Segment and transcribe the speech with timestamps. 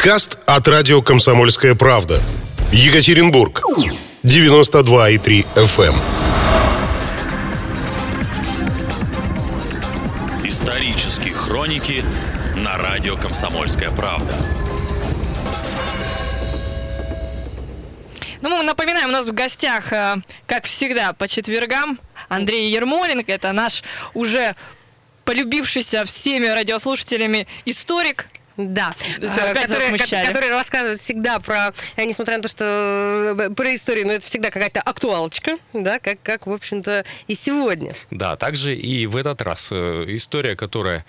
[0.00, 2.22] Подкаст от радио «Комсомольская правда».
[2.72, 3.62] Екатеринбург.
[4.22, 5.94] 92,3 FM.
[10.42, 12.02] Исторические хроники
[12.56, 14.34] на радио «Комсомольская правда».
[18.40, 23.30] Ну, мы напоминаем, у нас в гостях, э, как всегда, по четвергам Андрей Ермоленко.
[23.30, 23.82] Это наш
[24.14, 24.56] уже
[25.26, 28.28] полюбившийся всеми радиослушателями историк,
[28.68, 30.26] Да, засмущали.
[30.26, 34.50] который рассказывает всегда про, э, несмотря на то, что э, про историю, но это всегда
[34.50, 37.92] какая-то актуалочка, да, как, как в общем-то, и сегодня.
[38.10, 41.04] Да, также и в этот раз э, история, которая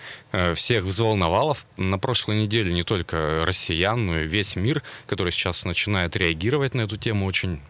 [0.54, 5.64] всех взволновала в- на прошлой неделе не только россиян, но и весь мир, который сейчас
[5.64, 7.60] начинает реагировать на эту тему очень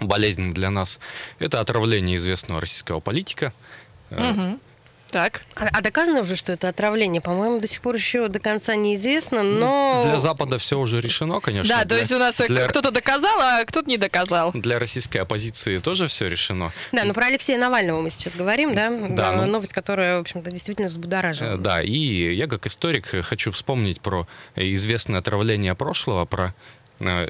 [0.00, 0.98] болезненно для нас.
[1.38, 3.52] Это отравление известного российского политика.
[4.10, 4.60] Мгм.
[5.10, 5.42] Так.
[5.54, 7.20] А, а доказано уже, что это отравление?
[7.20, 10.02] По-моему, до сих пор еще до конца неизвестно, но...
[10.04, 11.72] Для Запада все уже решено, конечно.
[11.74, 14.50] да, то Для- есть у нас э, для- кто-то доказал, а кто-то не доказал.
[14.52, 16.72] Для российской оппозиции тоже все решено.
[16.92, 18.90] Да, но про Алексея Навального мы сейчас говорим, да?
[19.10, 21.56] Да, ну- Новость, которая, в общем-то, действительно Э, взбудоражила.
[21.56, 26.52] Да, и я как историк э, хочу вспомнить про э, известное отравление прошлого, про
[27.00, 27.28] э,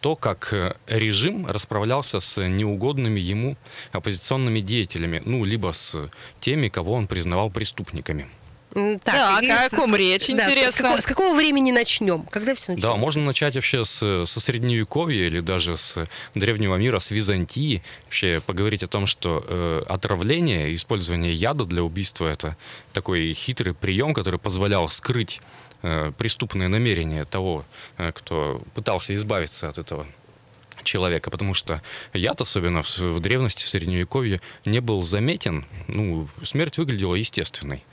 [0.00, 3.56] то, как э, режим расправлялся с неугодными ему
[3.92, 6.10] оппозиционными деятелями, ну, либо с
[6.40, 8.28] теми, кого он признавал преступниками.
[8.74, 10.82] М, Так, и о с- ком речь, да, с интересно.
[10.84, 12.22] какого- С какого времени начнем?
[12.30, 12.94] Когда все началось?
[12.96, 16.04] Да, можно начать вообще с, со средневековья или даже с
[16.34, 17.82] древнего мира, с Византии.
[18.04, 22.56] Вообще поговорить о том, что э, отравление, использование яда для убийства это
[22.92, 25.40] такой хитрый прием, который позволял скрыть
[25.82, 27.64] э, преступные намерения того,
[27.96, 30.06] э, кто пытался избавиться от этого
[30.82, 31.80] человека, потому что
[32.12, 35.66] яд, особенно в, в древности, в средневековье, не был заметен.
[35.86, 37.84] Ну, смерть выглядела естественной.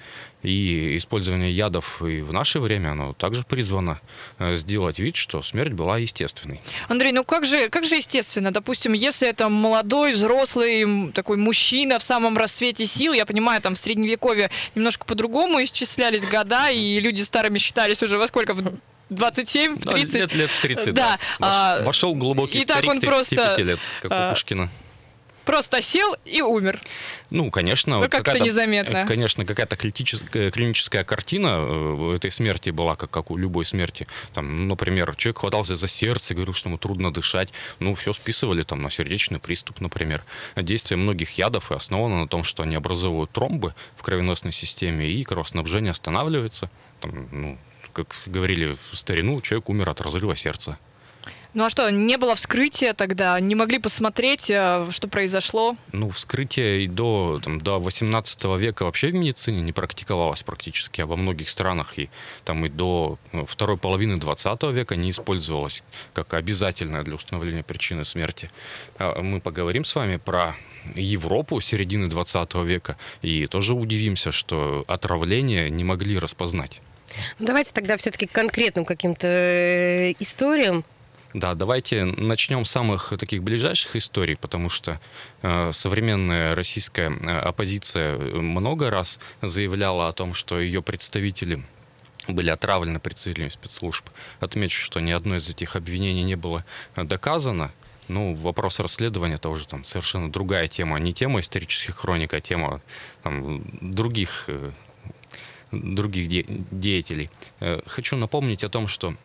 [0.43, 3.99] И использование ядов и в наше время, оно также призвано
[4.37, 6.61] э, сделать вид, что смерть была естественной.
[6.87, 12.03] Андрей, ну как же, как же естественно, допустим, если это молодой, взрослый, такой мужчина в
[12.03, 17.57] самом расцвете сил, я понимаю, там в средневековье немножко по-другому исчислялись года, и люди старыми
[17.57, 18.53] считались уже во сколько?
[18.53, 18.77] В
[19.09, 20.15] 27, в Да, 30?
[20.15, 21.75] лет, лет в 30, Да, да.
[21.75, 24.69] а, Вош- Вошел глубокий и так старик он 35 просто, лет, как а, у Пушкина.
[25.45, 26.81] Просто сел и умер.
[27.29, 28.97] Ну, конечно, Ну, как-то незаметно.
[28.97, 34.07] э, Конечно, какая-то клиническая, клиническая картина э, этой смерти была, как, как у любой смерти.
[34.33, 37.53] Там, например, человек хватался за сердце, говорил, что ему трудно дышать.
[37.77, 40.23] Ну, все списывали там на сердечный приступ, например.
[40.55, 45.23] Действие многих ядов и основано на том, что они образовывают тромбы в кровеносной системе, и
[45.23, 46.71] кровоснабжение останавливается.
[47.01, 47.57] Там, ну,
[47.95, 50.77] как говорили в старину, человек умер от разрыва сердца.
[51.53, 53.39] Ну а что, не было вскрытия тогда?
[53.39, 55.77] Не могли посмотреть, э, что произошло?
[55.93, 61.05] Ну, вскрытие и до, там, до 18 века вообще в медицине не практиковалось практически, а
[61.05, 62.09] во многих странах и
[62.43, 65.81] там и до ну, второй половины 20 века не использовалось
[66.13, 68.51] как обязательное для установления причины смерти.
[68.99, 70.57] А Мы поговорим с вами про
[70.93, 76.81] Европу середины 20 века и тоже удивимся, что отравление не могли распознать.
[77.39, 80.83] Ну, Давайте тогда все-таки к конкретным каким-то э, историям.
[81.33, 85.01] Да, давайте начнем с самых таких ближайших историй, потому что
[85.41, 91.61] э, современная российская э, оппозиция много раз заявляла о том, что ее представители
[92.27, 94.09] были отравлены представителями спецслужб.
[94.39, 96.63] Отмечу, что ни одно из этих обвинений не было
[96.95, 97.71] э, доказано.
[98.07, 102.81] Ну, вопрос расследования это уже там совершенно другая тема, не тема исторических хроник, а тема
[103.23, 104.71] там, других, э,
[105.83, 107.29] других де- деятелей.
[107.59, 109.15] Э, Хочу напомнить о том, что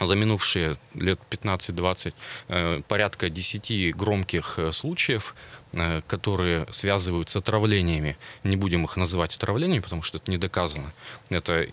[0.00, 2.14] за минувшие лет 15-20
[2.48, 5.34] э, порядка 10 громких э, случаев,
[6.06, 8.16] которые связывают с отравлениями.
[8.42, 10.94] Не будем их называть отравлениями, потому что это не доказано.
[11.28, 11.68] Это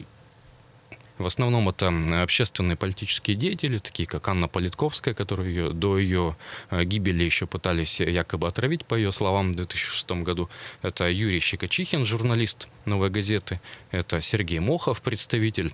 [1.17, 6.35] в основном это общественные политические деятели, такие как Анна Политковская, которую ее, до ее
[6.69, 10.49] э, гибели еще пытались якобы отравить, по ее словам, в 2006 году.
[10.81, 13.61] Это Юрий Щекочихин, журналист «Новой газеты».
[13.91, 15.73] Это Сергей Мохов, представитель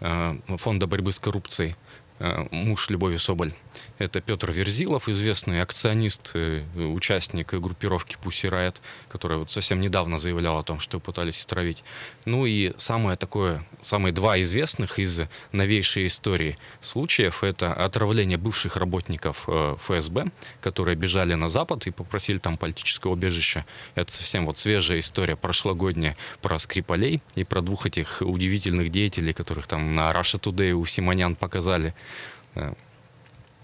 [0.00, 1.74] э, Фонда борьбы с коррупцией,
[2.20, 3.52] э, муж Любови Соболь.
[3.98, 8.76] Это Петр Верзилов, известный акционист, э, участник группировки Pussy Riot,
[9.08, 11.84] который вот совсем недавно заявлял о том, что пытались отравить.
[12.24, 19.44] Ну и самое такое, самые два известных из новейшей истории случаев это отравление бывших работников
[19.46, 23.64] э, ФСБ, которые бежали на Запад и попросили там политического убежища.
[23.94, 29.68] Это совсем вот свежая история прошлогодняя про Скрипалей и про двух этих удивительных деятелей, которых
[29.68, 31.94] там на Russia Today у Симонян показали.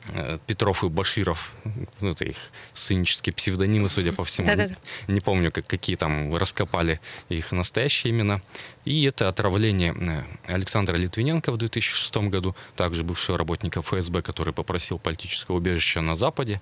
[0.09, 1.53] Э, Петров и Баширов,
[2.01, 2.37] ну, это их
[2.73, 4.47] сценические псевдонимы, судя по всему.
[4.47, 4.77] Да-да-да.
[5.09, 8.41] Не помню, как, какие там раскопали их настоящие имена.
[8.85, 14.99] И это отравление э, Александра Литвиненко в 2006 году, также бывшего работника ФСБ, который попросил
[14.99, 16.61] политическое убежище на Западе.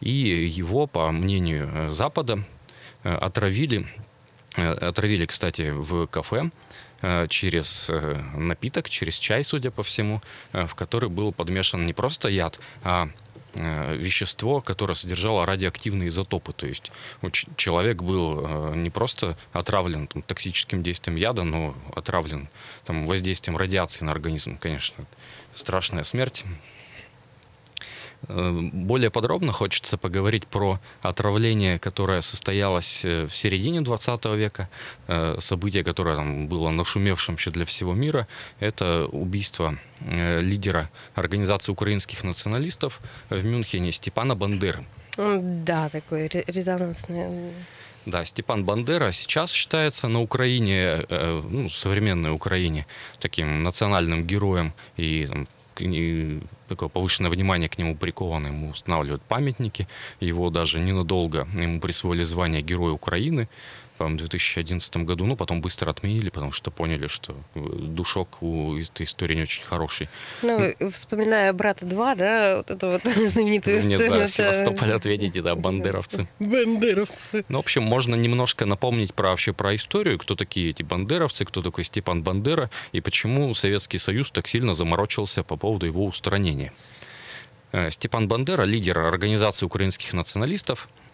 [0.00, 2.44] И его, по мнению э, Запада,
[3.02, 3.86] отравили,
[4.56, 6.50] отравили, кстати, в кафе
[7.28, 10.22] через э, напиток, через чай, судя по всему,
[10.52, 13.08] э, в который был подмешан не просто яд, а
[13.54, 16.52] э, вещество, которое содержало радиоактивные изотопы.
[16.52, 16.90] То есть
[17.56, 22.48] человек был э, не просто отравлен там, токсическим действием яда, но отравлен
[22.84, 24.58] там, воздействием радиации на организм.
[24.58, 25.04] Конечно,
[25.54, 26.44] страшная смерть.
[28.28, 34.68] Э, Более подробно хочется поговорить про отравление, которое состоялось э, в середине 20 века.
[35.08, 38.26] Э, Событие, которое там было нашумевшим еще для всего мира,
[38.60, 39.78] это убийство
[40.40, 43.00] лидера Организации украинских националистов
[43.30, 44.84] в Мюнхене Степана Бандеры.
[45.16, 47.52] Да, такой ре- резонансный.
[48.04, 52.86] Да, Степан Бандера сейчас считается на Украине, э, ну, современной Украине,
[53.18, 55.48] таким национальным героем, и там,
[55.80, 59.88] и такое повышенное внимание к нему приковано, ему устанавливают памятники,
[60.20, 63.48] его даже ненадолго, ему присвоили звание Героя Украины,
[63.96, 68.76] по-моему, в 2011 году, ну, потом быстро отменили, потому что поняли, что э, душок у
[68.76, 70.08] этой истории не очень хороший.
[70.42, 74.14] Ну, вспоминая «Брата 2», да, вот эту вот знаменитую Мне сцену.
[74.16, 76.28] за это- Севастополь ответите, да, бандеровцы.
[76.38, 77.44] Бандеровцы.
[77.48, 81.62] Ну, в общем, можно немножко напомнить про вообще про историю, кто такие эти бандеровцы, кто
[81.62, 86.72] такой Степан Бандера и почему Советский Союз так сильно заморочился по поводу его устранения.
[87.72, 91.05] Э, Степан Бандера, лидер организации украинских националистов, э,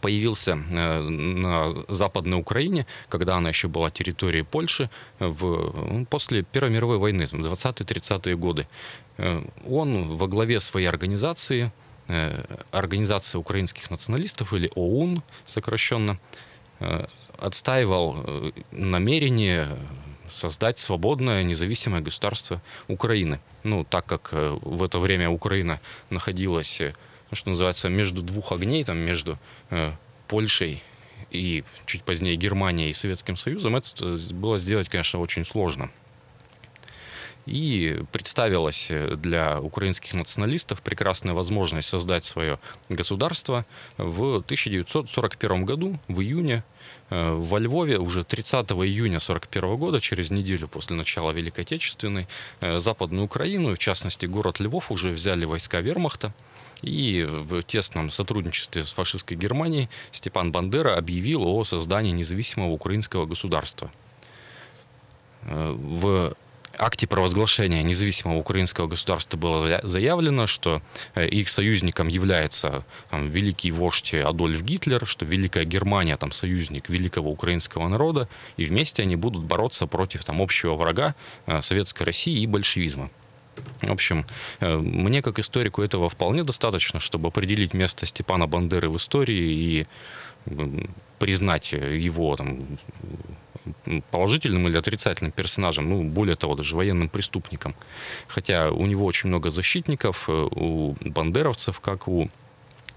[0.00, 4.88] появился э, на Западной Украине, когда она еще была территорией Польши,
[5.18, 8.66] в, ну, после Первой мировой войны, там, 20-30-е годы.
[9.18, 11.72] Э, Он во главе своей организации,
[12.08, 16.18] э, Организация украинских националистов, или ОУН сокращенно,
[17.38, 19.68] отстаивал намерение
[20.28, 23.40] создать свободное независимое государство Украины.
[23.62, 25.80] Ну, так как в это время Украина
[26.10, 26.82] находилась,
[27.34, 29.38] что называется, между двух огней, там, между
[29.70, 29.92] э,
[30.28, 30.82] Польшей
[31.34, 35.90] и чуть позднее Германией и Советским Союзом, это э, было сделать, конечно, очень сложно.
[37.46, 42.58] И представилась э, для украинских националистов прекрасная возможность создать свое
[42.88, 43.66] государство
[43.98, 46.64] в 1941 году, в июне,
[47.10, 52.28] э, во Львове уже 30 июня 1941 года, через неделю после начала Великой Отечественной,
[52.60, 56.32] Западную Украину, в частности город Львов, уже взяли войска вермахта.
[56.84, 63.90] И в тесном сотрудничестве с фашистской Германией Степан Бандера объявил о создании независимого украинского государства.
[65.42, 66.36] Э, В
[66.76, 70.82] акте провозглашения независимого украинского государства было зая- заявлено, что
[71.14, 77.30] э, их союзником является там, великий вождь Адольф Гитлер, что Великая Германия там союзник великого
[77.30, 78.28] украинского народа,
[78.58, 81.14] и вместе они будут бороться против там общего врага
[81.46, 83.08] э, Советской России и большевизма.
[83.82, 84.24] В общем,
[84.60, 89.86] э, мне как историку этого вполне достаточно, чтобы определить место Степана Бандеры в истории и
[91.18, 92.58] признать его там,
[94.10, 97.74] положительным или отрицательным персонажем, ну, более того, даже военным преступником.
[98.28, 102.30] Хотя у него очень много защитников, э, у бандеровцев, как у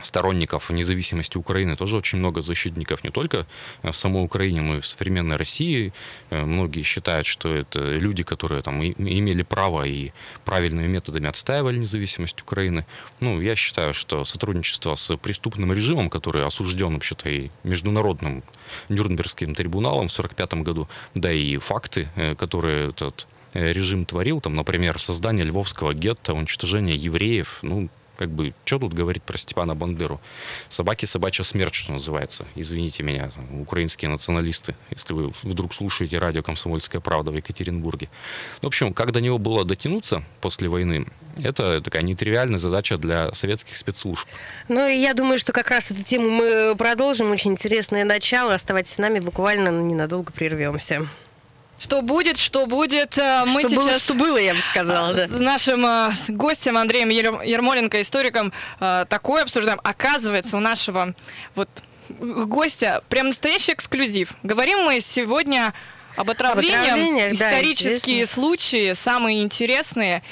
[0.01, 3.47] сторонников независимости Украины тоже очень много защитников не только
[3.83, 5.93] в самой Украине, но и в современной России.
[6.29, 10.11] Э, Многие считают, что это люди, которые там имели право и
[10.45, 12.85] правильными методами отстаивали независимость Украины.
[13.19, 18.43] Ну, я считаю, что сотрудничество с преступным режимом, который осужден вообще-то и международным
[18.89, 24.55] Нюрнбергским трибуналом в 1945 году, да и факты, э, которые этот э, режим творил, там,
[24.55, 30.19] например, создание львовского гетто, уничтожение евреев, ну, как бы, что тут говорить про Степана Бандеру?
[30.69, 32.45] Собаки собачья смерть, что называется.
[32.55, 38.09] Извините меня, там, украинские националисты, если вы вдруг слушаете радио «Комсомольская правда» в Екатеринбурге.
[38.61, 41.07] В общем, как до него было дотянуться после войны,
[41.43, 44.27] это такая нетривиальная задача для советских спецслужб.
[44.67, 47.31] Ну, и я думаю, что как раз эту тему мы продолжим.
[47.31, 48.53] Очень интересное начало.
[48.55, 51.07] Оставайтесь с нами, буквально ненадолго прервемся.
[51.79, 53.83] Что будет, что будет, э, мы что, сейчас...
[53.83, 55.27] было, что было, я бы сказала, да.
[55.27, 59.79] С нашим э, гостем Андреем Ер- Ермоленко, историком, э, такое обсуждаем.
[59.83, 61.13] Оказывается, у нашего
[61.55, 61.69] вот
[62.09, 64.33] гостя прям настоящий эксклюзив.
[64.41, 65.73] Говорим мы сегодня
[66.15, 68.33] об отравлениях, отравлениях, да, исторические интересно.
[68.33, 70.23] случаи, самые интересные.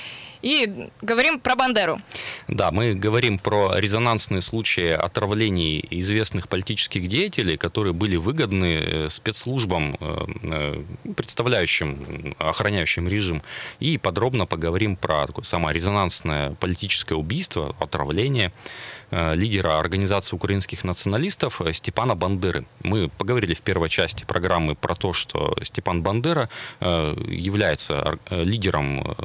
[0.45, 1.99] И говорим про Бандеру.
[2.47, 9.97] Да, мы говорим про резонансные случаи отравлений известных политических деятелей, которые были выгодны э, спецслужбам,
[9.99, 13.41] э, э, представляющим, охраняющим режим.
[13.79, 18.51] И подробно поговорим про такое самое резонансное политическое убийство, отравление
[19.12, 22.65] лидера Организации украинских националистов э, Степана Бандеры.
[22.83, 29.15] Мы поговорили в первой части программы про то, что Степан Бандера э, является лидером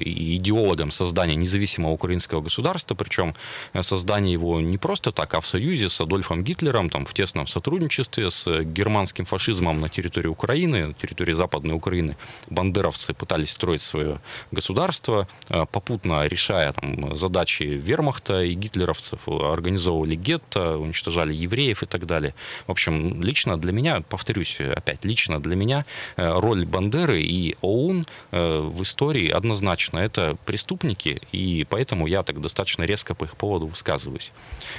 [0.00, 3.34] и идеологом создания независимого украинского государства, причем
[3.80, 8.30] создание его не просто так, а в союзе с Адольфом Гитлером, там, в тесном сотрудничестве
[8.30, 12.16] с германским фашизмом на территории Украины, на территории Западной Украины.
[12.48, 20.76] Бандеровцы пытались строить свое государство, попутно решая там, задачи вермахта и гитлеровцев немцев, организовывали гетто,
[20.78, 22.34] уничтожали евреев и так далее.
[22.66, 25.84] В общем, лично для меня, повторюсь опять, лично для меня
[26.16, 29.98] э, роль Бандеры и ОУН э, в истории однозначно.
[29.98, 34.32] Это преступники, и поэтому я так достаточно резко по их поводу высказываюсь.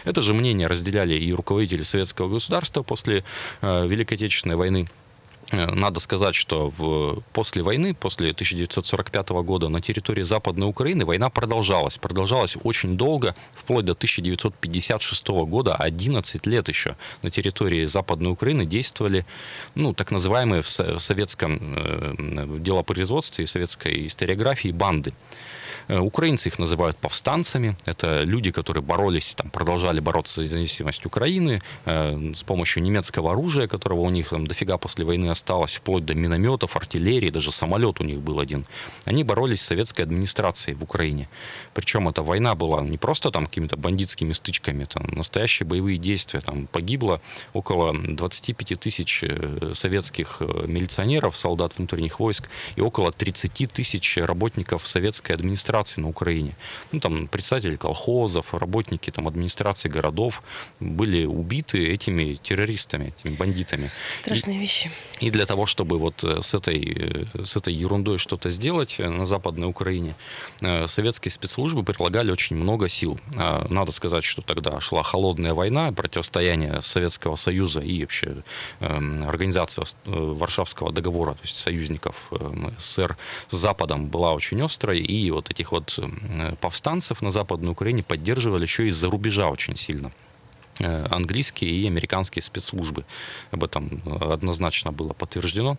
[0.06, 3.24] Это же мнение разделяли и руководители советского государства после
[3.62, 4.88] э, Великой Отечественной войны.
[5.54, 11.30] Э, надо сказать, что в, после войны, после 1945 года на территории Западной Украины война
[11.30, 11.98] продолжалась.
[11.98, 19.26] Продолжалась очень долго, вплоть до 1956 года, 11 лет еще на территории Западной Украины действовали
[19.76, 25.14] ну, так называемые в советском э, делопроизводстве и советской историографии банды.
[25.88, 27.76] Э, украинцы их называют повстанцами.
[27.86, 33.68] Это люди, которые боролись, там, продолжали бороться за независимость Украины э, с помощью немецкого оружия,
[33.68, 38.04] которого у них там, дофига после войны осталось, вплоть до минометов, артиллерии, даже самолет у
[38.04, 38.66] них был один.
[39.06, 41.28] Они боролись с советской администрацией в Украине.
[41.74, 46.42] Причем эта война была не просто там какими-то бандитскими стычками, это настоящие боевые действия.
[46.42, 47.22] Там погибло
[47.54, 55.34] около 25 тысяч э, советских милиционеров, солдат внутренних войск и около 30 тысяч работников советской
[55.34, 56.56] администрации администрации на Украине.
[56.92, 60.44] Ну, там представители колхозов, работники там, администрации городов
[60.80, 63.90] были убиты этими террористами, этими бандитами.
[64.16, 64.92] Страшные и, вещи.
[65.20, 69.10] И для того, чтобы вот э, с этой, э, с этой ерундой что-то сделать э,
[69.10, 70.16] на Западной Украине,
[70.86, 73.20] советские спецслужбы прилагали очень много сил.
[73.36, 78.44] А, надо сказать, что тогда шла холодная война, противостояние Советского Союза и вообще
[78.80, 82.32] эм, организация Варшавского договора, то есть союзников
[82.78, 83.18] СССР
[83.50, 86.00] с Западом была очень острой, и вот эти этих вот
[86.60, 90.12] повстанцев на Западной Украине поддерживали еще из-за рубежа очень сильно
[90.80, 93.06] э, английские и американские спецслужбы.
[93.52, 95.78] Об этом э, однозначно было подтверждено.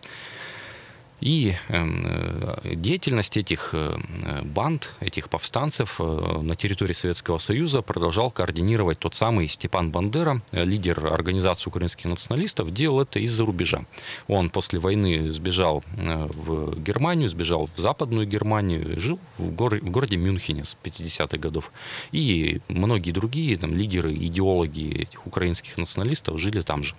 [1.21, 3.97] И эм, э, деятельность этих э,
[4.43, 11.07] банд, этих повстанцев э, на территории Советского Союза продолжал координировать тот самый Степан Бандера, лидер
[11.07, 13.85] организации украинских националистов, делал это из-за рубежа.
[14.27, 20.17] Он после войны сбежал в Германию, сбежал в Западную Германию, жил в, гор- в городе
[20.17, 21.71] Мюнхене с 50-х годов.
[22.11, 26.95] И многие другие там, лидеры, идеологи этих украинских националистов жили там же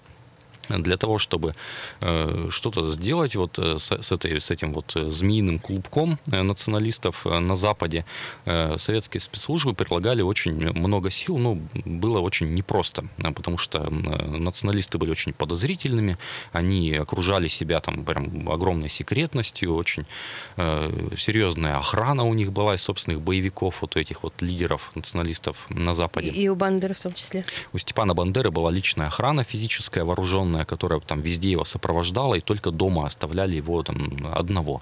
[0.69, 1.55] для того, чтобы
[2.01, 6.43] э, что-то сделать вот э, с, с, этой, с этим вот э, змеиным клубком э,
[6.43, 8.05] националистов на Западе,
[8.45, 15.11] э, советские спецслужбы предлагали очень много сил, но было очень непросто, потому что националисты были
[15.11, 16.19] очень подозрительными,
[16.53, 20.07] они окружали себя там прям огромной секретностью, очень
[20.57, 25.95] э, серьезная охрана у них была из собственных боевиков, вот этих вот лидеров националистов на
[25.95, 26.31] Западе.
[26.31, 27.45] И, и у Бандеры в том числе.
[27.73, 32.41] У Степана Бандеры была личная охрана физическая, вооруженная огромная, которая там везде его сопровождала, и
[32.41, 34.81] только дома оставляли его там одного.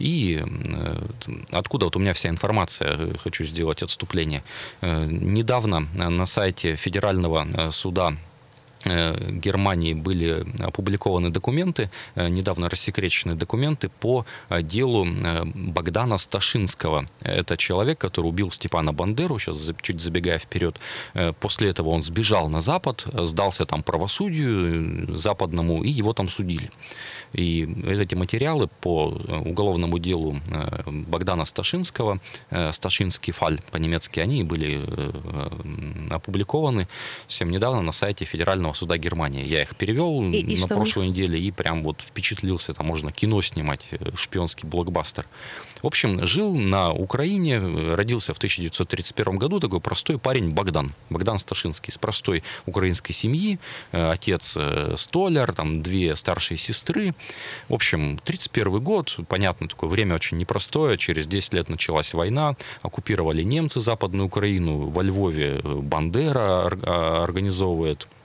[0.00, 1.08] И э,
[1.52, 4.42] откуда вот у меня вся информация, э, хочу сделать отступление.
[4.82, 5.80] Э, недавно
[6.10, 8.12] на сайте Федерального суда
[8.84, 15.06] Германии были опубликованы документы, э, недавно рассекреченные документы по э, делу
[15.54, 17.06] Богдана Сташинского.
[17.20, 20.80] Это человек, который убил Степана Бандеру, сейчас чуть забегая вперед.
[21.40, 26.70] После этого он сбежал на Запад, сдался там правосудию западному, и его там судили.
[27.32, 30.40] И эти материалы по уголовному делу
[30.86, 32.20] Богдана Сташинского,
[32.72, 34.80] Сташинский фаль по-немецки, они были
[36.10, 36.88] опубликованы
[37.28, 39.44] совсем недавно на сайте Федерального Верховного суда Германии.
[39.44, 42.74] Я их перевел и, и на прошлой неделе и прям вот впечатлился.
[42.74, 45.26] Там можно кино снимать, э, шпионский блокбастер.
[45.82, 47.58] В общем, жил на Украине,
[47.94, 50.92] родился в 1931 году такой простой парень Богдан.
[51.08, 53.58] Богдан Сташинский, из простой украинской семьи.
[53.92, 57.14] Э, отец э, столяр, там две старшие сестры.
[57.68, 60.98] В общем, 31 год, понятно, такое время очень непростое.
[60.98, 62.56] Через 10 лет началась война.
[62.82, 64.90] Оккупировали немцы Западную Украину.
[64.90, 66.66] Во Львове Бандера
[67.22, 68.19] организовывает э, э,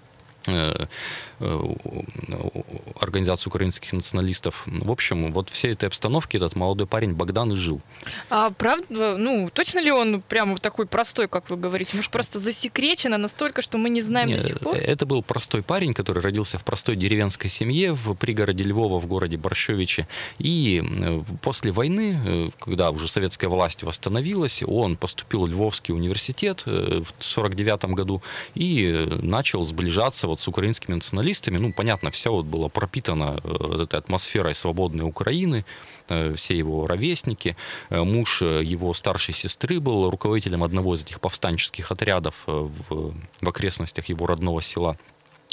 [2.99, 4.63] организацию украинских националистов.
[4.65, 7.81] В общем, вот всей этой обстановке этот молодой парень Богдан и жил.
[8.29, 11.95] А правда, ну, точно ли он прямо такой простой, как вы говорите?
[11.95, 14.75] Может, просто засекречено настолько, что мы не знаем Нет, до сих пор?
[14.75, 19.37] Это был простой парень, который родился в простой деревенской семье в пригороде Львова, в городе
[19.37, 20.07] Борщевиче.
[20.39, 26.63] И э, после войны, э, когда уже советская власть восстановилась, он поступил в Львовский университет
[26.65, 28.21] э, в 1949 году
[28.55, 31.57] и начал сближаться вот с украинскими националистами.
[31.57, 35.65] Ну, понятно, все вот было пропитано э, этой атмосферой свободной Украины,
[36.09, 37.55] э, все его ровесники.
[37.89, 44.09] Э, Муж его старшей сестры был руководителем одного из этих повстанческих отрядов в, в окрестностях
[44.09, 44.97] его родного села.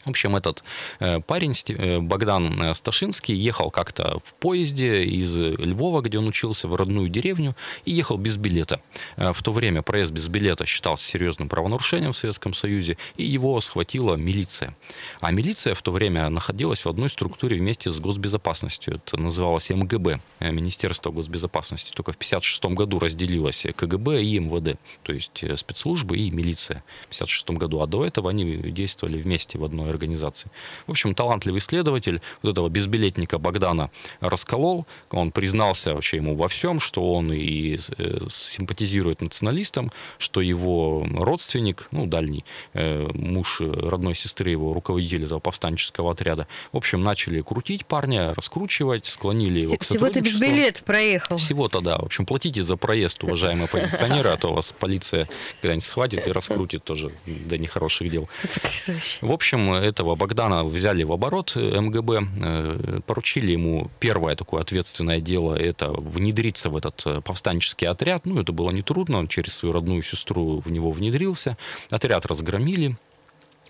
[0.04, 0.64] В общем, этот
[0.98, 6.66] э, парень, э, Богдан э, Сташинский, ехал как-то в поезде из Львова, где он учился,
[6.66, 7.54] в родную деревню,
[7.84, 8.80] и ехал без билета.
[9.16, 14.16] В то время проезд без билета считался серьезным правонарушением в Советском Союзе, и его схватила
[14.16, 14.76] милиция.
[15.20, 18.96] А милиция в то время находилась в одной структуре вместе с госбезопасностью.
[18.96, 21.92] Это называлось МГБ, Министерство госбезопасности.
[21.92, 27.50] Только в 1956 году разделилось КГБ и МВД, то есть спецслужбы и милиция в 1956
[27.50, 27.80] году.
[27.80, 30.50] А до этого они действовали вместе в одной организации.
[30.86, 34.86] В общем, талантливый исследователь вот этого безбилетника Богдана расколол.
[35.10, 41.88] Он признался вообще ему во всем, что он и э, симпатизирует националистам, что его родственник,
[41.90, 42.44] ну, дальний,
[42.74, 49.06] э, муж родной сестры его, руководитель этого повстанческого отряда, в общем, начали крутить парня, раскручивать,
[49.06, 51.36] склонили его к Всего-то без билет проехал.
[51.36, 51.98] Всего-то, да.
[51.98, 55.28] В общем, платите за проезд, уважаемые оппозиционеры, а то вас полиция
[55.60, 58.28] когда-нибудь схватит и раскрутит тоже до нехороших дел.
[58.54, 59.18] Потрясающе.
[59.20, 65.20] В общем, этого Богдана взяли в оборот э, МГБ, э, поручили ему первое такое ответственное
[65.20, 68.26] дело, это внедриться в этот э, повстанческий отряд.
[68.26, 71.56] Ну, это было нетрудно, он через свою родную сестру в него внедрился.
[71.90, 72.96] Отряд разгромили,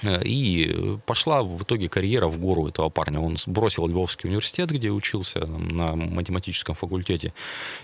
[0.03, 3.21] И пошла в итоге карьера в гору этого парня.
[3.21, 7.33] Он бросил Львовский университет, где учился на математическом факультете.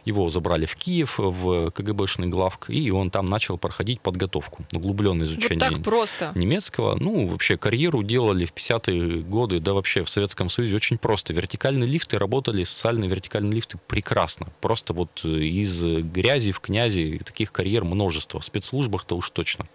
[0.04, 5.32] Его забрали в Киев, в КГБшный главк, и он там начал проходить подготовку, углубленное Вот
[5.32, 6.32] изучение так просто.
[6.34, 6.96] немецкого.
[6.98, 11.32] Ну, вообще карьеру делали в 50-е годы, да вообще в Советском Союзе очень просто.
[11.32, 14.48] Вертикальные лифты работали, социальные вертикальные лифты прекрасно.
[14.60, 18.40] Просто вот э, из грязи в князи таких карьер множество.
[18.40, 19.66] В спецслужбах-то уж точно.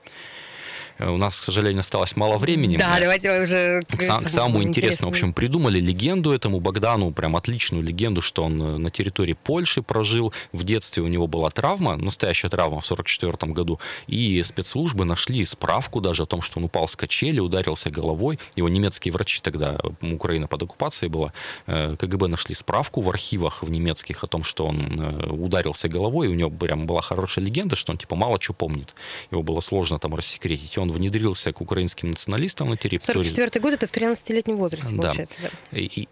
[0.99, 2.77] Э, У нас, к сожалению, осталось мало времени.
[2.77, 5.11] Да, давайте уже К, сам- к самому интересному.
[5.11, 9.81] В общем, придумали легенду этому Богдану, прям отличную легенду, что он э, на территории Польши
[9.81, 10.33] прожил.
[10.51, 13.79] В детстве у него была травма, настоящая травма в 1944 году.
[14.07, 18.39] И спецслужбы нашли справку даже о том, что он упал с качели, ударился головой.
[18.55, 21.33] Его немецкие врачи тогда, Украина под оккупацией была,
[21.67, 26.27] э, КГБ нашли справку в архивах в немецких о том, что он ударился головой.
[26.27, 28.93] И у него прям была хорошая легенда, что он типа мало что помнит.
[29.31, 30.75] Его было сложно там рассекретить.
[30.77, 33.23] И он внедрился к украинским националистам на территории.
[33.23, 35.01] 44 год это в 13-летнем возрасте, Да.
[35.01, 35.77] получается, да.
[35.77, 36.07] И, и-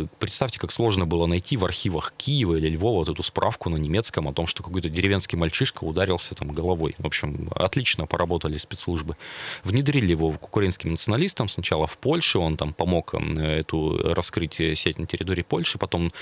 [0.00, 3.76] и представьте, как сложно было найти в архивах Киева или Львова вот эту справку на
[3.76, 6.94] немецком о том, что какой-то деревенский мальчишка ударился там головой.
[6.98, 9.16] В общем, отлично поработали спецслужбы.
[9.64, 11.48] Внедрили его к украинским националистам.
[11.48, 15.78] Сначала в Польше, он там помог эту раскрыть сеть на территории Польши.
[15.78, 16.12] Потом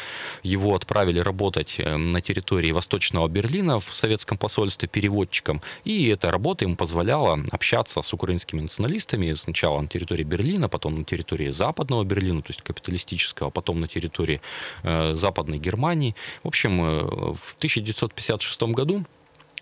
[0.43, 5.61] его отправили работать э, на территории Восточного Берлина в советском посольстве переводчиком.
[5.85, 7.70] И эта работа ему позволяла общаться
[8.03, 13.49] с украинскими националистами сначала на территории Берлина, потом на территории Западного Берлина, то есть капиталистического,
[13.49, 14.41] а потом на территории
[14.83, 16.15] э, Западной Германии.
[16.43, 17.03] В общем, э,
[17.35, 19.05] в 1956 году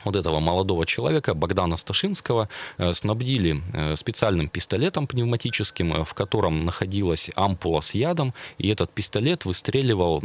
[0.04, 3.62] вот этого молодого человека, Богдана Сташинского, э, снабдили
[3.96, 10.22] специальным пистолетом пневматическим, в котором находилась ампула с ядом, и этот пистолет выстреливал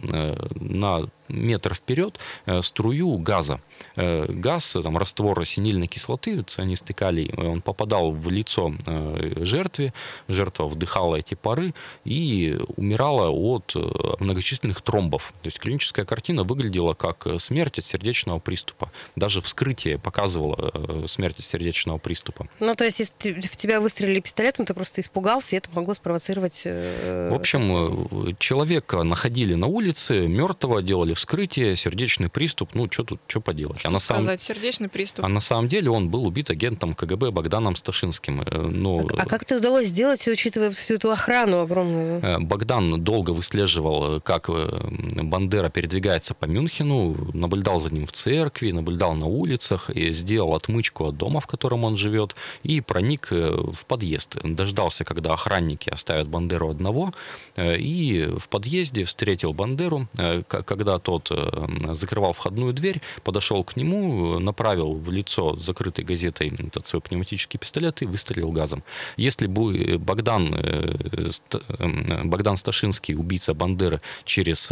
[0.56, 3.60] на метр вперед э, струю газа.
[3.96, 9.94] Э, Газ, э, там, раствор синильной кислоты, цианистый калий, он попадал в лицо жертве,
[10.28, 11.74] жертва вдыхала эти пары
[12.06, 13.74] и умирала от
[14.20, 15.34] многочисленных тромбов.
[15.42, 18.92] То есть клиническая картина выглядела как смерть от сердечного приступа.
[19.16, 22.48] Даже вскрытие показывало смерть от сердечного приступа.
[22.60, 26.62] Ну, то есть, если в тебя выстрелили пистолетом, ты просто испугался, и это могло спровоцировать...
[26.64, 33.40] В общем, человека находили на улице, мертвого, делали вскрытие, сердечный приступ, ну, что тут, что
[33.40, 33.80] поделать.
[33.86, 35.24] а, на самом, Сказать, сердечный приступ.
[35.24, 38.42] а на самом деле он был убит агентом КГБ Богданом Сташинским.
[38.42, 42.22] Э, Но А как это удалось сделать, учитывая всю эту охрану огромную?
[42.22, 48.72] Э, Богдан долго выслеживал, э, как Бандера передвигается по Мюнхену, наблюдал за ним в церкви,
[48.72, 53.86] наблюдал на улицах, и сделал отмычку от дома, в котором он живет, и проник в
[53.88, 54.38] подъезд.
[54.44, 57.14] Дождался, когда охранники оставят Бандеру одного,
[57.58, 60.10] и в подъезде встретил Бандеру,
[60.48, 66.88] когда тот э, закрывал входную дверь, подошел к нему, направил в лицо закрытой газетой этот
[66.88, 68.84] свой пневматический пистолет и выстрелил газом.
[69.18, 74.72] Если бы Богдан, э, Ст- э, Богдан Сташинский, убийца Бандеры, через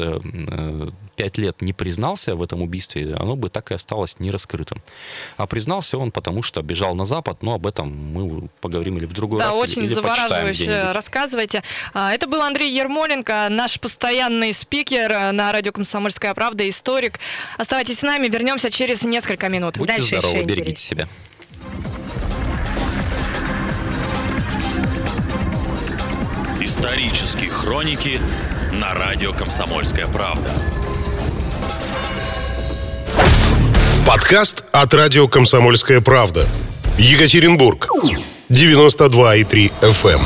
[1.15, 4.81] пять лет не признался в этом убийстве, оно бы так и осталось нераскрытым.
[5.37, 9.13] А признался он потому, что бежал на Запад, но об этом мы поговорим или в
[9.13, 11.63] другой Да, раз, или- очень или завораживающе рассказывайте.
[11.93, 17.19] А, Это был Андрей Ермоленко, наш постоянный спикер на радио «Комсомольская правда», историк.
[17.57, 19.77] Оставайтесь с нами, вернемся через несколько минут.
[19.77, 21.07] Будьте Дальше здоровы, еще берегите интереснее.
[21.07, 21.07] себя.
[26.61, 28.19] Исторические хроники
[28.71, 30.51] на радио «Комсомольская правда».
[34.07, 36.47] Подкаст от радио «Комсомольская правда».
[36.97, 37.87] Екатеринбург.
[38.49, 40.21] 92,3 FM.